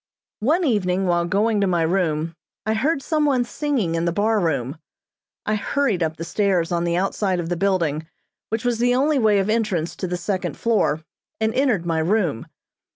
One 0.39 0.63
evening 0.63 1.05
while 1.05 1.25
going 1.25 1.61
to 1.61 1.67
my 1.67 1.83
room 1.83 2.33
I 2.65 2.73
heard 2.73 3.03
some 3.03 3.23
one 3.23 3.43
singing 3.43 3.93
in 3.93 4.05
the 4.05 4.11
bar 4.11 4.39
room. 4.39 4.79
I 5.45 5.53
hurried 5.53 6.01
up 6.01 6.17
the 6.17 6.23
stairs 6.23 6.71
on 6.71 6.85
the 6.85 6.97
outside 6.97 7.39
of 7.39 7.49
the 7.49 7.55
building, 7.55 8.07
which 8.49 8.65
was 8.65 8.79
the 8.79 8.95
only 8.95 9.19
way 9.19 9.37
of 9.37 9.47
entrance 9.47 9.95
to 9.97 10.07
the 10.07 10.17
second 10.17 10.57
floor, 10.57 11.03
and 11.39 11.53
entered 11.53 11.85
my 11.85 11.99
room. 11.99 12.47